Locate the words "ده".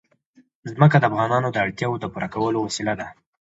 2.99-3.07